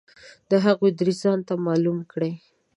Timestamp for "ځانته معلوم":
1.23-1.97